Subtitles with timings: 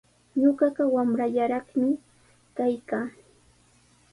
[0.41, 1.91] Ñuqaqa wamrallaykimi
[2.57, 3.05] kaykaa.